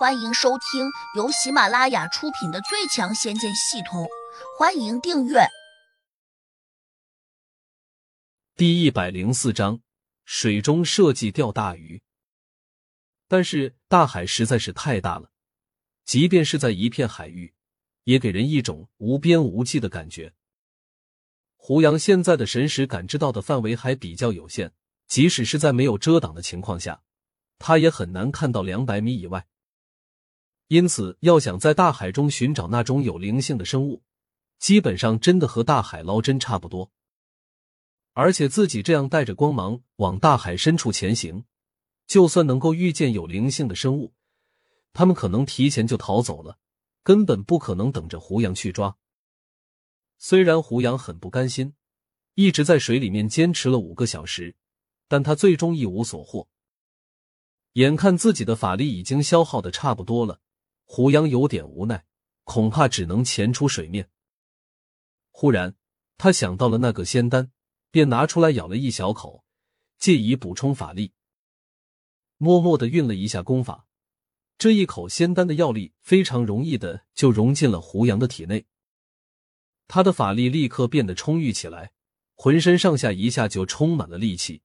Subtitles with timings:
[0.00, 4.04] 欢迎收听由喜马拉雅出品的《最强仙剑系统》，
[4.58, 5.40] 欢迎订阅。
[8.56, 9.82] 第一百零四章：
[10.24, 12.00] 水中设计钓大鱼。
[13.28, 15.30] 但是大海实在是太大了，
[16.06, 17.52] 即便是在一片海域，
[18.04, 20.32] 也给人一种无边无际的感觉。
[21.56, 24.72] 胡杨现在的神识感知到的范围还比较有限，
[25.06, 27.02] 即使是在没有遮挡的情况下，
[27.58, 29.46] 他也很难看到两百米以外。
[30.70, 34.04] 因此，要想在大海中寻找那种有灵性的生物，
[34.60, 36.92] 基本上真的和大海捞针差不多。
[38.12, 41.44] 而且自己这样带着光芒往大海深处前行，
[42.06, 44.14] 就算能够遇见有灵性的生物，
[44.92, 46.56] 他们可能提前就逃走了，
[47.02, 48.96] 根本不可能等着胡杨去抓。
[50.18, 51.74] 虽然胡杨很不甘心，
[52.36, 54.54] 一直在水里面坚持了五个小时，
[55.08, 56.48] 但他最终一无所获。
[57.72, 60.40] 眼看自己的法力已经消耗的差不多了。
[60.92, 62.04] 胡杨有点无奈，
[62.42, 64.10] 恐怕只能潜出水面。
[65.30, 65.76] 忽然，
[66.18, 67.52] 他想到了那个仙丹，
[67.92, 69.44] 便拿出来咬了一小口，
[70.00, 71.12] 借以补充法力。
[72.38, 73.86] 默默的运了一下功法，
[74.58, 78.66] 这一口仙丹的药力非常容易的就融进了胡杨的体内。
[79.86, 81.92] 他的法力立刻变得充裕起来，
[82.34, 84.62] 浑身上下一下就充满了力气。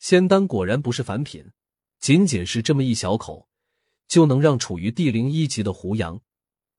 [0.00, 1.52] 仙丹果然不是凡品，
[2.00, 3.48] 仅仅是这么一小口。
[4.08, 6.20] 就能让处于地灵一级的胡杨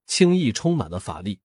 [0.05, 1.41] 轻易充满了法力，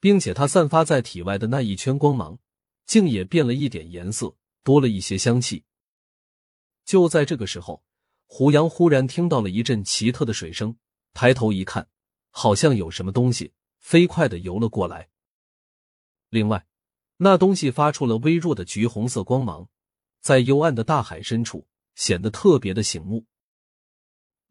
[0.00, 2.38] 并且它散发在体外的那一圈光芒，
[2.86, 5.64] 竟也变了一点颜色，多了一些香气。
[6.84, 7.84] 就在这个时候，
[8.26, 10.76] 胡杨忽然听到了一阵奇特的水声，
[11.12, 11.88] 抬头一看，
[12.30, 15.08] 好像有什么东西飞快的游了过来。
[16.28, 16.66] 另外，
[17.18, 19.68] 那东西发出了微弱的橘红色光芒，
[20.20, 23.26] 在幽暗的大海深处显得特别的醒目。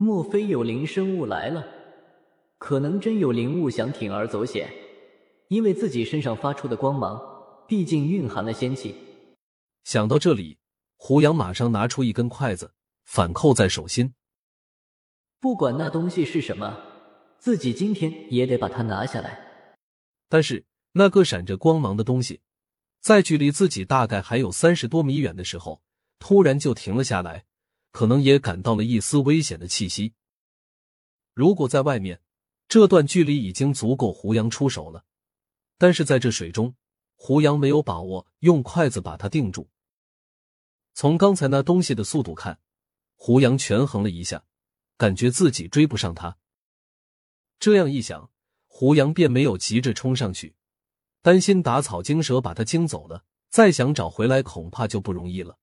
[0.03, 1.63] 莫非有灵生物来了？
[2.57, 4.67] 可能真有灵物想铤而走险，
[5.47, 7.21] 因为自己身上发出的光芒，
[7.67, 8.95] 毕竟蕴含了仙气。
[9.83, 10.57] 想到这里，
[10.97, 12.73] 胡杨马上拿出一根筷子，
[13.05, 14.15] 反扣在手心。
[15.39, 16.79] 不管那东西是什么，
[17.37, 19.75] 自己今天也得把它拿下来。
[20.27, 22.41] 但是那个闪着光芒的东西，
[23.01, 25.83] 在距离自己大概还有三十多米远的时候，
[26.17, 27.45] 突然就停了下来。
[27.91, 30.13] 可能也感到了一丝危险的气息。
[31.33, 32.21] 如果在外面，
[32.67, 35.05] 这段距离已经足够胡杨出手了。
[35.77, 36.75] 但是在这水中，
[37.15, 39.69] 胡杨没有把握用筷子把它定住。
[40.93, 42.59] 从刚才那东西的速度看，
[43.15, 44.45] 胡杨权衡了一下，
[44.97, 46.37] 感觉自己追不上他。
[47.59, 48.29] 这样一想，
[48.67, 50.55] 胡杨便没有急着冲上去，
[51.21, 55.57] 担心打草惊蛇把他惊走了，再想找回来恐怕就不容易了。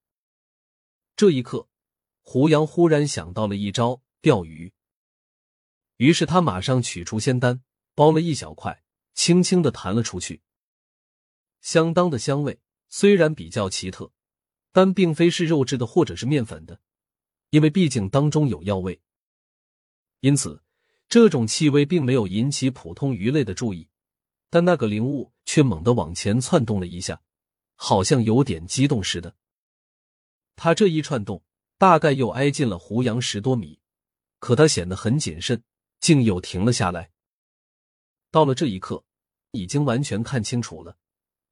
[1.17, 1.69] 这一刻。
[2.31, 4.75] 胡杨忽然想到了一招钓鱼，
[5.97, 7.63] 于是他马上取出仙丹，
[7.97, 8.83] 剥了一小块，
[9.15, 10.43] 轻轻的弹了出去。
[11.63, 14.13] 相当的香味，虽然比较奇特，
[14.73, 16.79] 但并非是肉质的或者是面粉的，
[17.49, 19.01] 因为毕竟当中有药味。
[20.21, 20.63] 因此，
[21.09, 23.89] 这种气味并没有引起普通鱼类的注意，
[24.51, 27.23] 但那个灵物却猛地往前窜动了一下，
[27.75, 29.35] 好像有点激动似的。
[30.57, 31.43] 他这一窜动。
[31.79, 33.79] 大概又挨近了胡杨十多米，
[34.41, 35.63] 可他显得很谨慎，
[36.01, 37.13] 竟又停了下来。
[38.33, 39.05] 到了这一刻，
[39.53, 40.97] 已经完全看清楚了，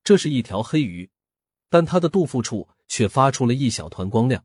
[0.03, 1.09] 这是一条黑鱼，
[1.71, 4.45] 但它的肚腹处却发出了一小团光亮。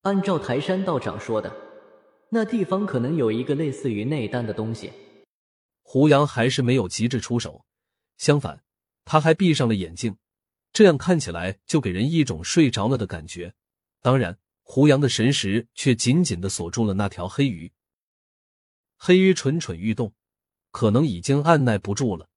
[0.00, 1.54] 按照台山道长说的，
[2.30, 4.90] 那地方可能有一个类似于内丹的东西。
[5.82, 7.66] 胡杨还是没有急着出手，
[8.16, 8.64] 相反，
[9.04, 10.16] 他还闭上了眼睛，
[10.72, 13.54] 这样看起来就给人一种睡着了的感觉。
[14.00, 14.38] 当然。
[14.68, 17.72] 胡杨的神识却紧紧的锁住了那条黑鱼。
[18.96, 20.12] 黑鱼蠢蠢欲动，
[20.72, 22.28] 可能已经按耐不住了，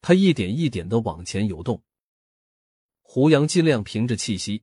[0.00, 1.82] 它一点一点的往前游动。
[3.02, 4.62] 胡杨尽量凭着气息，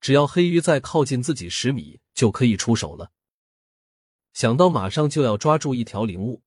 [0.00, 3.10] 只要黑鱼再靠近自己十米，就可以出手了。
[4.32, 6.44] 想到马上就要抓住一条灵物，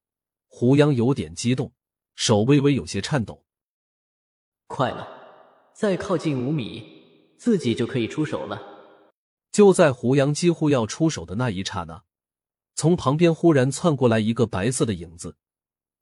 [0.47, 1.73] 胡杨有点激动，
[2.15, 3.43] 手微微有些颤抖。
[4.67, 5.05] 快了，
[5.75, 8.78] 再靠近五米，自己就可以出手了。
[9.51, 12.03] 就在胡杨几乎要出手的那一刹那，
[12.75, 15.35] 从旁边忽然窜过来一个白色的影子，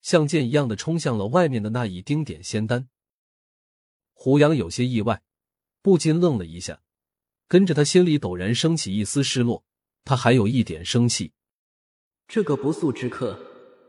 [0.02, 2.90] 像箭一样的冲向了外面的那一丁点仙丹。
[4.14, 5.22] 胡杨有些意外，
[5.82, 6.82] 不禁愣了一下，
[7.48, 9.64] 跟着他心里陡然升起一丝失落，
[10.04, 11.32] 他还有一点生气。
[12.28, 13.40] 这个不速之客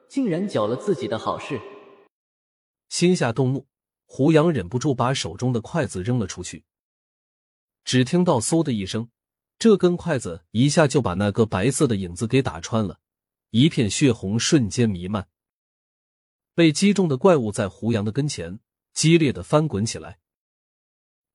[0.09, 1.61] 竟然搅了自己的好事，
[2.89, 3.67] 心下动怒，
[4.07, 6.65] 胡杨忍不住把手中的筷子扔了出去。
[7.85, 9.11] 只听到嗖的一声。
[9.59, 13.01] 这根筷子一下就把那个白色的影子给打穿了，
[13.51, 15.29] 一片血红瞬间弥漫。
[16.55, 18.61] 被击中的怪物在胡杨的跟前
[18.93, 20.21] 激烈的翻滚起来。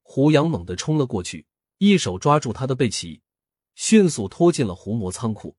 [0.02, 1.48] 胡杨猛地冲了过去，
[1.80, 3.22] 一手抓住他的背鳍，
[3.76, 5.58] 迅速拖进了胡魔仓库。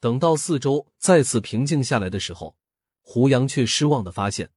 [0.00, 2.56] 等到四周再次平静下来的时候，
[3.02, 4.50] 胡杨却失望的发现，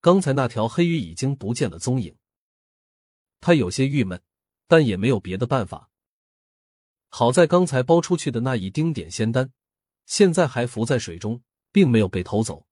[0.00, 2.16] 刚才那条黑鱼已经不见了踪影。
[3.40, 4.22] 他有些郁闷，
[4.66, 5.89] 但也没有别的办法。
[7.12, 9.52] 好在刚才包出去的那一丁点仙丹，
[10.06, 11.42] 现在还浮在水中，
[11.72, 12.66] 并没有被偷走。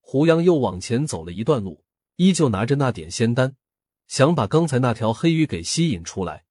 [0.00, 1.84] 胡杨又往前走了一段路，
[2.14, 3.56] 依旧拿着那点仙丹，
[4.06, 6.44] 想把刚才那条黑鱼给吸引出来，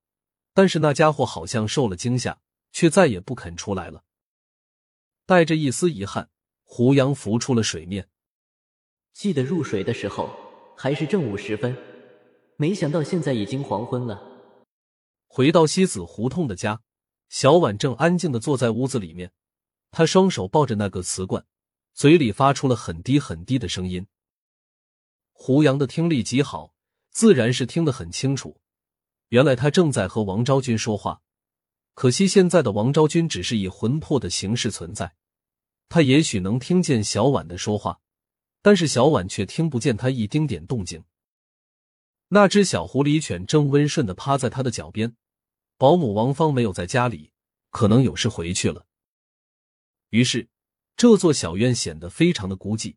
[0.53, 2.39] 但是那家伙好像受了惊吓，
[2.73, 4.03] 却再也不肯出来了。
[5.25, 6.29] 带着一丝遗憾，
[6.63, 8.09] 胡杨浮出了水面。
[9.13, 10.29] 记得入水的时候
[10.75, 11.75] 还是正午时分，
[12.57, 14.34] 没想到现在已经黄昏了。
[15.35, 16.79] 回到西子胡同的家，
[17.27, 19.33] 小婉正安静的坐在屋子里面，
[19.91, 21.45] 她双手抱着那个瓷罐，
[21.93, 24.07] 嘴里发出了很低很低的声音。
[25.33, 26.73] 胡杨的听力极好，
[27.11, 28.61] 自然是听得很清楚。
[29.27, 31.21] 原来他正在和王昭君说话。
[31.95, 35.15] 可惜现在的王昭君只是以魂魄的形式存在，
[35.89, 37.99] 他也许能听见小婉的说话，
[38.61, 41.03] 但是小婉却听不见他一丁点动静。
[42.29, 45.13] 那只小狐狸犬正温顺的趴在他的脚边，
[45.77, 47.33] 保姆王芳没有在家里，
[47.69, 48.85] 可能有事回去了。
[50.09, 50.49] 于是，
[50.95, 52.95] 这座小院显得非常的孤寂。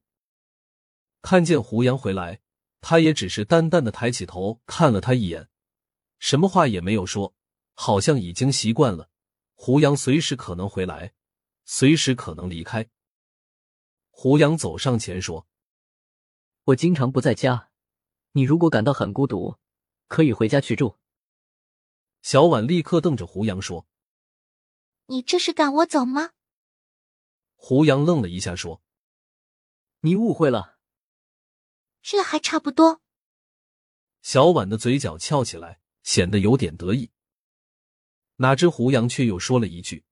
[1.20, 2.40] 看见胡杨回来，
[2.80, 5.48] 他也只是淡淡的抬起头看了他一眼，
[6.20, 7.34] 什么话也没有说。
[7.80, 9.08] 好像已经习惯了，
[9.54, 11.14] 胡杨随时可能回来，
[11.64, 12.88] 随时可能离开。
[14.10, 15.46] 胡杨走上前说
[16.66, 17.70] ：“我经常不在家，
[18.32, 19.58] 你如果感到很孤独，
[20.08, 20.96] 可以回家去住。”
[22.30, 23.86] 小婉立刻瞪着胡杨说
[25.08, 26.32] ：“你这是赶我走吗？”
[27.56, 28.82] 胡杨愣了一下说
[30.04, 30.76] ：“你误会了，
[32.02, 33.00] 这还差不多。”
[34.20, 37.10] 小婉的嘴角翘起来，显得有点得意。
[38.36, 40.04] 哪知胡杨却又说了一句：“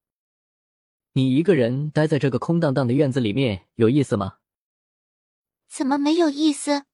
[1.12, 4.39] 你一个人待在这个空荡荡的院子里面有意思吗
[5.69, 6.87] ？”“怎么没有意思？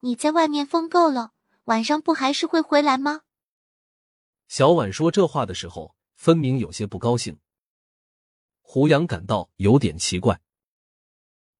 [0.00, 1.34] 你在外面疯够了，
[1.66, 3.20] 晚上不还是会回来吗？”
[4.48, 7.38] 小婉说这话的时候，分明有些不高兴。
[8.60, 10.40] 胡杨感到有点奇怪，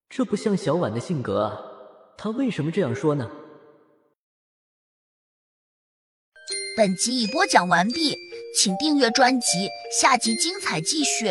[0.08, 1.60] 这不像小婉的性格啊，
[2.16, 3.30] 她为什么这样说呢？
[6.76, 8.16] 本集已播讲完毕。
[8.56, 11.26] 请订阅专辑，下集精彩继续。